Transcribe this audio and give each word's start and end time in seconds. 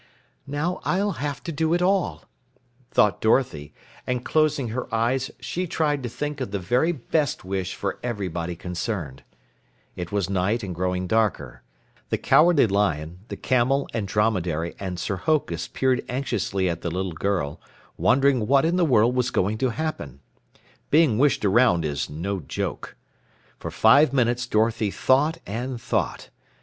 "Now 0.47 0.79
I'll 0.83 1.11
have 1.21 1.43
to 1.43 1.51
do 1.51 1.75
it 1.75 1.81
all," 1.83 2.23
thought 2.89 3.21
Dorothy, 3.21 3.71
and 4.07 4.25
closing 4.25 4.69
her 4.69 4.91
eyes 4.91 5.29
she 5.39 5.67
tried 5.67 6.01
to 6.01 6.09
think 6.09 6.41
of 6.41 6.49
the 6.49 6.57
very 6.57 6.91
best 6.91 7.45
wish 7.45 7.75
for 7.75 7.99
everybody 8.01 8.55
concerned. 8.55 9.21
It 9.95 10.11
was 10.11 10.27
night 10.27 10.63
and 10.63 10.73
growing 10.73 11.05
darker. 11.05 11.61
The 12.09 12.17
Cowardly 12.17 12.65
Lion, 12.65 13.19
the 13.27 13.35
Camel 13.37 13.87
and 13.93 14.07
Dromedary 14.07 14.73
and 14.79 14.97
Sir 14.99 15.17
Hokus 15.17 15.67
peered 15.67 16.03
anxiously 16.09 16.67
at 16.67 16.81
the 16.81 16.89
little 16.89 17.13
girl, 17.13 17.61
wondering 17.95 18.47
what 18.47 18.65
in 18.65 18.77
the 18.77 18.85
world 18.85 19.13
was 19.13 19.29
going 19.29 19.59
to 19.59 19.69
happen. 19.69 20.21
Being 20.89 21.19
wished 21.19 21.45
around 21.45 21.85
is 21.85 22.09
no 22.09 22.39
joke. 22.39 22.95
For 23.59 23.69
five 23.69 24.13
minutes 24.13 24.47
Dorothy 24.47 24.89
thought 24.89 25.37
and 25.45 25.79
thought. 25.79 26.31